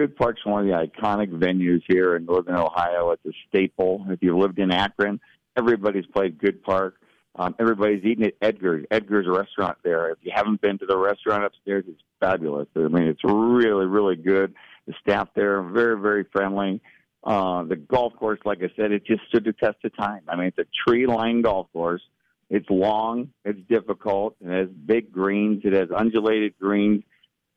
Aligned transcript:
Good 0.00 0.16
Park's 0.16 0.46
one 0.46 0.62
of 0.62 0.66
the 0.66 0.88
iconic 0.88 1.30
venues 1.30 1.82
here 1.86 2.16
in 2.16 2.24
Northern 2.24 2.54
Ohio. 2.54 3.10
It's 3.10 3.26
a 3.26 3.32
staple. 3.46 4.06
If 4.08 4.22
you 4.22 4.38
lived 4.38 4.58
in 4.58 4.70
Akron, 4.70 5.20
everybody's 5.58 6.06
played 6.06 6.38
Good 6.38 6.62
Park. 6.62 6.94
Um, 7.36 7.54
everybody's 7.60 8.02
eating 8.02 8.24
at 8.24 8.32
Edgar's. 8.40 8.86
Edgar's 8.90 9.26
restaurant 9.28 9.76
there. 9.82 10.08
If 10.08 10.16
you 10.22 10.32
haven't 10.34 10.62
been 10.62 10.78
to 10.78 10.86
the 10.86 10.96
restaurant 10.96 11.44
upstairs, 11.44 11.84
it's 11.86 12.00
fabulous. 12.18 12.66
I 12.74 12.88
mean, 12.88 13.08
it's 13.08 13.22
really, 13.22 13.84
really 13.84 14.16
good. 14.16 14.54
The 14.86 14.94
staff 15.02 15.28
there 15.34 15.58
are 15.58 15.70
very, 15.70 16.00
very 16.00 16.24
friendly. 16.32 16.80
Uh, 17.22 17.64
the 17.64 17.76
golf 17.76 18.16
course, 18.16 18.40
like 18.46 18.62
I 18.62 18.70
said, 18.76 18.92
it 18.92 19.04
just 19.04 19.20
stood 19.28 19.44
the 19.44 19.52
test 19.52 19.84
of 19.84 19.94
time. 19.98 20.22
I 20.28 20.36
mean, 20.36 20.46
it's 20.46 20.58
a 20.58 20.88
tree-lined 20.88 21.44
golf 21.44 21.66
course. 21.74 22.00
It's 22.48 22.70
long. 22.70 23.34
It's 23.44 23.60
difficult. 23.68 24.36
It 24.40 24.50
has 24.50 24.68
big 24.70 25.12
greens. 25.12 25.60
It 25.62 25.74
has 25.74 25.90
undulated 25.94 26.54
greens 26.58 27.04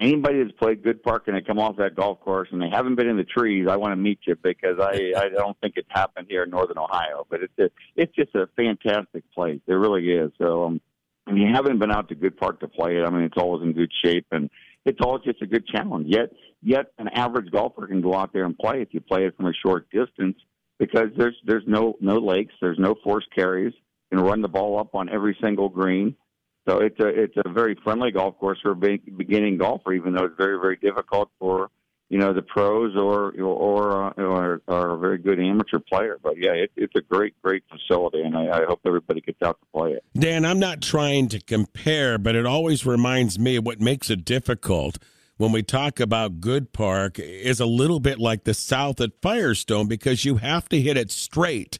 anybody 0.00 0.42
that's 0.42 0.56
played 0.58 0.82
Good 0.82 1.02
Park 1.02 1.24
and 1.26 1.36
they 1.36 1.40
come 1.40 1.58
off 1.58 1.76
that 1.76 1.94
golf 1.94 2.20
course 2.20 2.48
and 2.52 2.60
they 2.60 2.68
haven't 2.70 2.96
been 2.96 3.08
in 3.08 3.16
the 3.16 3.24
trees, 3.24 3.66
I 3.68 3.76
want 3.76 3.92
to 3.92 3.96
meet 3.96 4.20
you 4.26 4.36
because 4.42 4.78
I 4.80 5.12
I 5.16 5.28
don't 5.28 5.58
think 5.60 5.74
it's 5.76 5.88
happened 5.90 6.26
here 6.28 6.44
in 6.44 6.50
Northern 6.50 6.78
Ohio. 6.78 7.26
But 7.28 7.42
it's 7.42 7.58
a, 7.58 7.70
it's 7.96 8.14
just 8.14 8.34
a 8.34 8.48
fantastic 8.56 9.24
place. 9.32 9.60
It 9.66 9.72
really 9.72 10.08
is. 10.10 10.32
So 10.38 10.66
um, 10.66 10.80
if 11.26 11.36
you 11.36 11.48
haven't 11.52 11.78
been 11.78 11.90
out 11.90 12.08
to 12.08 12.14
Good 12.14 12.36
Park 12.36 12.60
to 12.60 12.68
play 12.68 12.96
it, 12.96 13.04
I 13.04 13.10
mean 13.10 13.22
it's 13.22 13.38
always 13.38 13.62
in 13.62 13.72
good 13.72 13.92
shape 14.04 14.26
and 14.30 14.50
it's 14.84 15.00
always 15.02 15.24
just 15.24 15.42
a 15.42 15.46
good 15.46 15.66
challenge. 15.66 16.06
Yet 16.08 16.30
yet 16.62 16.86
an 16.98 17.08
average 17.08 17.50
golfer 17.50 17.86
can 17.86 18.00
go 18.00 18.14
out 18.14 18.32
there 18.32 18.44
and 18.44 18.56
play 18.56 18.82
if 18.82 18.88
you 18.92 19.00
play 19.00 19.26
it 19.26 19.36
from 19.36 19.46
a 19.46 19.52
short 19.64 19.88
distance 19.90 20.36
because 20.78 21.08
there's 21.16 21.36
there's 21.44 21.64
no 21.66 21.96
no 22.00 22.16
lakes, 22.16 22.54
there's 22.60 22.78
no 22.78 22.94
forced 23.02 23.28
carries. 23.34 23.74
You 24.10 24.18
can 24.18 24.26
run 24.26 24.42
the 24.42 24.48
ball 24.48 24.78
up 24.78 24.94
on 24.94 25.08
every 25.08 25.36
single 25.42 25.68
green 25.68 26.14
so 26.68 26.78
it's 26.78 26.98
a 27.00 27.06
it's 27.06 27.34
a 27.44 27.48
very 27.48 27.76
friendly 27.84 28.10
golf 28.10 28.38
course 28.38 28.58
for 28.60 28.72
a 28.72 28.74
beginning 28.74 29.58
golfer, 29.58 29.92
even 29.92 30.14
though 30.14 30.24
it's 30.24 30.36
very 30.36 30.58
very 30.58 30.76
difficult 30.76 31.30
for 31.38 31.70
you 32.08 32.18
know 32.18 32.32
the 32.32 32.42
pros 32.42 32.96
or 32.96 33.32
or 33.40 34.06
uh, 34.06 34.22
or, 34.22 34.62
or 34.66 34.90
a 34.90 34.98
very 34.98 35.18
good 35.18 35.38
amateur 35.38 35.78
player. 35.78 36.18
But 36.22 36.38
yeah, 36.38 36.52
it, 36.52 36.72
it's 36.76 36.94
a 36.96 37.00
great 37.00 37.40
great 37.42 37.62
facility, 37.70 38.22
and 38.22 38.36
I, 38.36 38.62
I 38.62 38.64
hope 38.64 38.80
everybody 38.84 39.20
gets 39.20 39.40
out 39.42 39.58
to 39.60 39.66
play 39.72 39.92
it. 39.92 40.04
Dan, 40.18 40.44
I'm 40.44 40.58
not 40.58 40.80
trying 40.82 41.28
to 41.28 41.40
compare, 41.40 42.18
but 42.18 42.34
it 42.34 42.46
always 42.46 42.84
reminds 42.84 43.38
me 43.38 43.58
what 43.58 43.80
makes 43.80 44.10
it 44.10 44.24
difficult 44.24 44.98
when 45.36 45.52
we 45.52 45.62
talk 45.62 46.00
about 46.00 46.40
Good 46.40 46.72
Park 46.72 47.18
is 47.18 47.60
a 47.60 47.66
little 47.66 48.00
bit 48.00 48.18
like 48.18 48.44
the 48.44 48.54
South 48.54 49.00
at 49.00 49.20
Firestone 49.22 49.86
because 49.86 50.24
you 50.24 50.36
have 50.36 50.68
to 50.70 50.80
hit 50.80 50.96
it 50.96 51.12
straight 51.12 51.78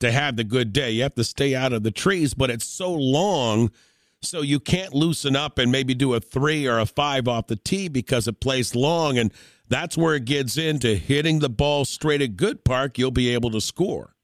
to 0.00 0.10
have 0.10 0.36
the 0.36 0.44
good 0.44 0.72
day. 0.72 0.90
You 0.90 1.02
have 1.02 1.14
to 1.14 1.24
stay 1.24 1.54
out 1.54 1.72
of 1.72 1.82
the 1.82 1.90
trees, 1.90 2.34
but 2.34 2.50
it's 2.50 2.64
so 2.64 2.92
long 2.92 3.70
so 4.24 4.40
you 4.40 4.60
can't 4.60 4.94
loosen 4.94 5.36
up 5.36 5.58
and 5.58 5.70
maybe 5.70 5.94
do 5.94 6.14
a 6.14 6.20
three 6.20 6.66
or 6.66 6.78
a 6.78 6.86
five 6.86 7.28
off 7.28 7.46
the 7.46 7.56
tee 7.56 7.88
because 7.88 8.26
it 8.26 8.40
plays 8.40 8.74
long. 8.74 9.18
And 9.18 9.32
that's 9.68 9.96
where 9.96 10.14
it 10.14 10.24
gets 10.24 10.56
into 10.56 10.94
hitting 10.96 11.38
the 11.38 11.48
ball 11.48 11.84
straight 11.84 12.22
at 12.22 12.36
Good 12.36 12.64
Park, 12.64 12.98
you'll 12.98 13.10
be 13.10 13.32
able 13.34 13.50
to 13.50 13.60
score. 13.60 14.14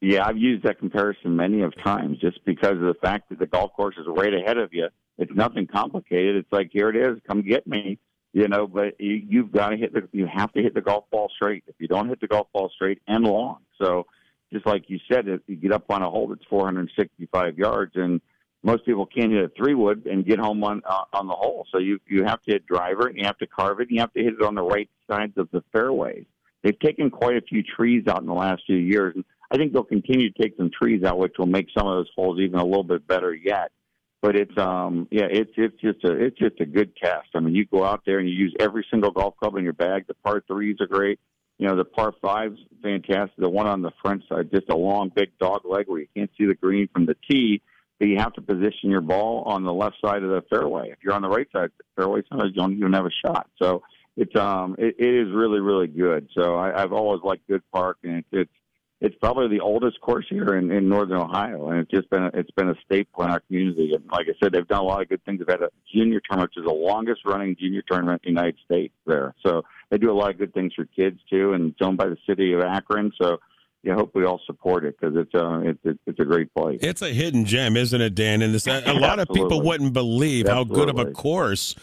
Yeah, 0.00 0.26
I've 0.26 0.36
used 0.36 0.64
that 0.64 0.80
comparison 0.80 1.36
many 1.36 1.62
of 1.62 1.76
times 1.76 2.18
just 2.18 2.44
because 2.44 2.72
of 2.72 2.80
the 2.80 2.96
fact 3.00 3.28
that 3.28 3.38
the 3.38 3.46
golf 3.46 3.72
course 3.74 3.94
is 3.96 4.06
right 4.08 4.34
ahead 4.34 4.58
of 4.58 4.72
you. 4.72 4.88
It's 5.18 5.30
nothing 5.32 5.68
complicated. 5.68 6.36
It's 6.36 6.52
like 6.52 6.70
here 6.72 6.88
it 6.88 6.96
is, 6.96 7.18
come 7.28 7.42
get 7.42 7.66
me, 7.68 7.98
you 8.32 8.48
know. 8.48 8.66
But 8.66 9.00
you, 9.00 9.22
you've 9.28 9.52
got 9.52 9.68
to 9.68 9.76
hit 9.76 9.92
the, 9.92 10.08
you 10.12 10.26
have 10.26 10.52
to 10.54 10.62
hit 10.62 10.74
the 10.74 10.80
golf 10.80 11.04
ball 11.12 11.30
straight. 11.36 11.62
If 11.68 11.76
you 11.78 11.86
don't 11.86 12.08
hit 12.08 12.20
the 12.20 12.26
golf 12.26 12.48
ball 12.52 12.68
straight 12.74 13.00
and 13.06 13.22
long, 13.24 13.58
so 13.80 14.06
just 14.52 14.66
like 14.66 14.84
you 14.88 14.98
said, 15.10 15.28
if 15.28 15.40
you 15.46 15.54
get 15.54 15.70
up 15.72 15.84
on 15.88 16.02
a 16.02 16.10
hole 16.10 16.28
that's 16.28 16.44
465 16.50 17.58
yards 17.58 17.92
and 17.94 18.20
most 18.62 18.84
people 18.84 19.06
can't 19.06 19.32
hit 19.32 19.44
a 19.44 19.50
three 19.56 19.74
wood 19.74 20.06
and 20.06 20.24
get 20.24 20.38
home 20.38 20.62
on 20.64 20.82
uh, 20.88 21.04
on 21.12 21.26
the 21.26 21.34
hole. 21.34 21.66
So 21.72 21.78
you 21.78 21.98
you 22.06 22.24
have 22.24 22.42
to 22.44 22.52
hit 22.52 22.66
driver, 22.66 23.08
and 23.08 23.18
you 23.18 23.24
have 23.24 23.38
to 23.38 23.46
carve 23.46 23.80
it, 23.80 23.88
and 23.88 23.96
you 23.96 24.00
have 24.00 24.12
to 24.14 24.22
hit 24.22 24.34
it 24.34 24.42
on 24.42 24.54
the 24.54 24.62
right 24.62 24.88
sides 25.10 25.36
of 25.36 25.48
the 25.52 25.62
fairways. 25.72 26.24
They've 26.62 26.78
taken 26.78 27.10
quite 27.10 27.36
a 27.36 27.42
few 27.42 27.62
trees 27.62 28.06
out 28.06 28.20
in 28.20 28.26
the 28.26 28.34
last 28.34 28.62
few 28.66 28.76
years, 28.76 29.14
and 29.16 29.24
I 29.50 29.56
think 29.56 29.72
they'll 29.72 29.82
continue 29.82 30.30
to 30.30 30.42
take 30.42 30.56
some 30.56 30.70
trees 30.70 31.02
out, 31.02 31.18
which 31.18 31.34
will 31.38 31.46
make 31.46 31.66
some 31.76 31.86
of 31.86 31.96
those 31.96 32.10
holes 32.14 32.38
even 32.40 32.58
a 32.58 32.64
little 32.64 32.84
bit 32.84 33.06
better 33.06 33.34
yet. 33.34 33.72
But 34.20 34.36
it's 34.36 34.56
um 34.56 35.08
yeah, 35.10 35.26
it's 35.28 35.50
it's 35.56 35.80
just 35.80 36.04
a 36.04 36.12
it's 36.12 36.38
just 36.38 36.60
a 36.60 36.66
good 36.66 36.94
test. 36.96 37.28
I 37.34 37.40
mean, 37.40 37.54
you 37.54 37.66
go 37.66 37.84
out 37.84 38.02
there 38.06 38.20
and 38.20 38.28
you 38.28 38.34
use 38.34 38.54
every 38.60 38.86
single 38.90 39.10
golf 39.10 39.36
club 39.36 39.56
in 39.56 39.64
your 39.64 39.72
bag. 39.72 40.06
The 40.06 40.14
par 40.14 40.42
threes 40.46 40.76
are 40.80 40.86
great. 40.86 41.18
You 41.58 41.68
know, 41.68 41.76
the 41.76 41.84
par 41.84 42.12
fives 42.22 42.58
fantastic. 42.82 43.36
The 43.36 43.48
one 43.48 43.66
on 43.66 43.82
the 43.82 43.90
front 44.00 44.22
side, 44.28 44.50
just 44.52 44.68
a 44.70 44.76
long 44.76 45.10
big 45.14 45.36
dog 45.40 45.62
leg 45.64 45.86
where 45.88 46.00
you 46.00 46.08
can't 46.16 46.30
see 46.38 46.46
the 46.46 46.54
green 46.54 46.88
from 46.92 47.06
the 47.06 47.16
tee 47.28 47.60
but 47.98 48.08
you 48.08 48.18
have 48.18 48.32
to 48.34 48.42
position 48.42 48.90
your 48.90 49.00
ball 49.00 49.42
on 49.46 49.64
the 49.64 49.72
left 49.72 49.96
side 50.04 50.22
of 50.22 50.30
the 50.30 50.42
fairway. 50.50 50.90
If 50.90 50.98
you're 51.04 51.14
on 51.14 51.22
the 51.22 51.28
right 51.28 51.46
side 51.52 51.66
of 51.66 51.72
the 51.78 51.84
fairway, 52.02 52.22
sometimes 52.28 52.52
you 52.54 52.60
don't 52.60 52.76
even 52.76 52.92
have 52.92 53.06
a 53.06 53.26
shot. 53.26 53.48
So 53.60 53.82
it's 54.16 54.34
um 54.36 54.76
it, 54.78 54.96
it 54.98 55.14
is 55.14 55.32
really 55.32 55.60
really 55.60 55.86
good. 55.86 56.28
So 56.34 56.56
I, 56.56 56.82
I've 56.82 56.92
always 56.92 57.22
liked 57.22 57.46
Good 57.48 57.62
Park, 57.72 57.98
and 58.02 58.18
it's 58.18 58.28
it's 58.32 58.50
it's 59.02 59.16
probably 59.16 59.48
the 59.48 59.60
oldest 59.60 60.00
course 60.00 60.26
here 60.30 60.56
in, 60.56 60.70
in 60.70 60.88
northern 60.88 61.16
Ohio, 61.16 61.70
and 61.70 61.80
it's 61.80 61.90
just 61.90 62.08
been 62.08 62.22
a, 62.22 62.30
it's 62.34 62.52
been 62.52 62.68
a 62.68 62.76
staple 62.84 63.24
in 63.24 63.30
our 63.30 63.40
community. 63.40 63.92
And 63.94 64.04
like 64.12 64.28
I 64.28 64.32
said, 64.40 64.52
they've 64.52 64.66
done 64.66 64.80
a 64.80 64.84
lot 64.84 65.02
of 65.02 65.08
good 65.08 65.24
things. 65.24 65.40
They've 65.40 65.48
had 65.48 65.60
a 65.60 65.70
junior 65.92 66.20
tournament, 66.20 66.52
which 66.54 66.62
is 66.62 66.68
the 66.68 66.72
longest 66.72 67.22
running 67.26 67.56
junior 67.58 67.82
tournament 67.90 68.22
in 68.24 68.34
the 68.34 68.40
United 68.40 68.60
States 68.64 68.94
there. 69.04 69.34
So 69.44 69.62
they 69.90 69.98
do 69.98 70.12
a 70.12 70.14
lot 70.14 70.30
of 70.30 70.38
good 70.38 70.54
things 70.54 70.72
for 70.74 70.84
kids 70.84 71.18
too, 71.28 71.52
and 71.52 71.72
it's 71.72 71.80
owned 71.82 71.98
by 71.98 72.06
the 72.06 72.16
city 72.28 72.52
of 72.52 72.60
Akron. 72.60 73.10
So 73.20 73.38
yeah, 73.82 73.94
hope 73.94 74.12
we 74.14 74.24
all 74.24 74.40
support 74.46 74.84
it 74.84 74.96
because 74.98 75.16
it's, 75.16 75.34
uh, 75.34 75.60
it's 75.64 75.98
it's 76.06 76.20
a 76.20 76.24
great 76.24 76.52
place. 76.54 76.78
It's 76.82 77.02
a 77.02 77.12
hidden 77.12 77.44
gem, 77.44 77.76
isn't 77.76 78.00
it, 78.00 78.14
Dan? 78.14 78.42
And 78.42 78.54
this, 78.54 78.66
a 78.66 78.92
lot 78.92 79.18
of 79.18 79.28
people 79.28 79.60
wouldn't 79.60 79.92
believe 79.92 80.46
Absolutely. 80.46 80.78
how 80.78 80.84
good 80.84 80.88
of 80.88 80.98
a 80.98 81.10
course 81.12 81.74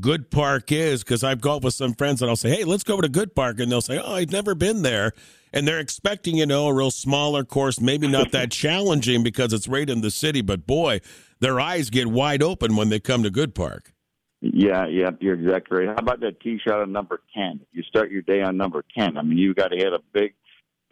Good 0.00 0.30
Park 0.30 0.72
is 0.72 1.04
because 1.04 1.22
I've 1.22 1.40
golfed 1.40 1.64
with 1.64 1.74
some 1.74 1.94
friends 1.94 2.22
and 2.22 2.30
I'll 2.30 2.36
say, 2.36 2.50
"Hey, 2.50 2.64
let's 2.64 2.82
go 2.82 2.94
over 2.94 3.02
to 3.02 3.08
Good 3.08 3.34
Park," 3.34 3.60
and 3.60 3.70
they'll 3.70 3.80
say, 3.80 4.00
"Oh, 4.02 4.14
I've 4.14 4.32
never 4.32 4.54
been 4.54 4.82
there," 4.82 5.12
and 5.52 5.66
they're 5.68 5.78
expecting, 5.78 6.36
you 6.36 6.46
know, 6.46 6.68
a 6.68 6.74
real 6.74 6.90
smaller 6.90 7.44
course, 7.44 7.80
maybe 7.80 8.08
not 8.08 8.32
that 8.32 8.50
challenging 8.50 9.22
because 9.22 9.52
it's 9.52 9.68
right 9.68 9.88
in 9.88 10.00
the 10.00 10.10
city. 10.10 10.40
But 10.40 10.66
boy, 10.66 11.00
their 11.40 11.60
eyes 11.60 11.90
get 11.90 12.08
wide 12.08 12.42
open 12.42 12.76
when 12.76 12.88
they 12.88 13.00
come 13.00 13.22
to 13.22 13.30
Good 13.30 13.54
Park. 13.54 13.92
Yeah, 14.40 14.86
yeah, 14.86 15.10
you're 15.20 15.34
exactly 15.34 15.78
right. 15.78 15.88
How 15.88 16.02
about 16.02 16.20
that 16.20 16.40
tee 16.40 16.58
shot 16.66 16.80
on 16.80 16.92
number 16.92 17.20
ten? 17.34 17.60
You 17.72 17.82
start 17.82 18.10
your 18.10 18.22
day 18.22 18.42
on 18.42 18.56
number 18.56 18.84
ten. 18.96 19.16
I 19.16 19.22
mean, 19.22 19.38
you 19.38 19.54
got 19.54 19.68
to 19.68 19.76
hit 19.76 19.92
a 19.92 20.00
big 20.12 20.34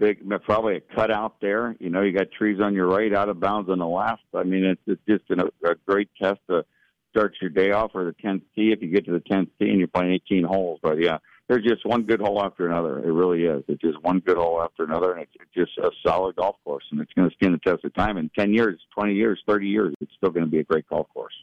big, 0.03 0.19
probably 0.45 0.77
a 0.77 0.95
cutout 0.95 1.37
there. 1.41 1.77
You 1.79 1.89
know, 1.89 2.03
you 2.03 2.13
got 2.13 2.33
trees 2.33 2.61
on 2.61 2.75
your 2.75 2.89
right, 2.89 3.15
out 3.15 3.29
of 3.29 3.39
bounds 3.39 3.71
on 3.71 3.79
the 3.79 3.87
left. 3.87 4.25
I 4.35 4.43
mean, 4.43 4.65
it's, 4.65 4.81
it's 4.87 5.03
just 5.09 5.31
an, 5.31 5.49
a 5.65 5.75
great 5.87 6.09
test 6.21 6.41
to 6.51 6.65
start 7.11 7.35
your 7.41 7.51
day 7.51 7.71
off 7.71 7.93
or 7.95 8.05
the 8.05 8.15
10th 8.15 8.43
tee 8.55 8.73
if 8.73 8.83
you 8.83 8.89
get 8.89 9.05
to 9.05 9.13
the 9.13 9.21
10th 9.21 9.49
tee 9.59 9.69
and 9.69 9.79
you're 9.79 9.87
playing 9.87 10.13
18 10.27 10.45
holes. 10.45 10.81
But 10.83 11.01
yeah, 11.01 11.19
there's 11.49 11.63
just 11.63 11.87
one 11.87 12.03
good 12.03 12.21
hole 12.21 12.43
after 12.43 12.67
another. 12.67 12.99
It 12.99 13.13
really 13.13 13.45
is. 13.45 13.63
It's 13.69 13.81
just 13.81 14.03
one 14.03 14.19
good 14.19 14.37
hole 14.37 14.61
after 14.61 14.83
another, 14.85 15.13
and 15.13 15.23
it's 15.23 15.55
just 15.55 15.79
a 15.79 15.91
solid 16.05 16.37
golf 16.37 16.57
course, 16.65 16.85
and 16.91 17.01
it's 17.01 17.13
going 17.13 17.29
to 17.29 17.37
stand 17.37 17.55
the 17.55 17.59
test 17.59 17.85
of 17.85 17.95
time. 17.95 18.17
In 18.17 18.31
10 18.37 18.53
years, 18.53 18.81
20 18.95 19.15
years, 19.15 19.41
30 19.47 19.69
years, 19.69 19.95
it's 20.01 20.13
still 20.17 20.31
going 20.31 20.47
to 20.47 20.51
be 20.51 20.59
a 20.59 20.65
great 20.65 20.89
golf 20.89 21.07
course. 21.15 21.35